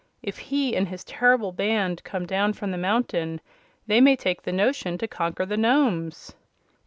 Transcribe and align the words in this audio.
If 0.23 0.39
he 0.39 0.75
and 0.75 0.87
his 0.87 1.03
terrible 1.03 1.51
band 1.51 2.03
come 2.03 2.25
down 2.25 2.53
from 2.53 2.71
the 2.71 2.77
mountain 2.79 3.39
they 3.85 4.01
may 4.01 4.15
take 4.15 4.41
the 4.41 4.51
notion 4.51 4.97
to 4.97 5.07
conquer 5.07 5.45
the 5.45 5.57
Nomes!" 5.57 6.33